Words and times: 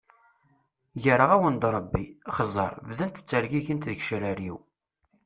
Greɣ-awen-d 1.03 1.63
Rebbi, 1.75 2.05
xẓer, 2.35 2.73
bdant 2.87 3.19
ttergigint 3.23 3.85
tgecrar-iw. 3.87 4.57